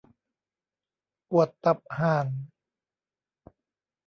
[1.29, 2.27] ปวดตับห่าน!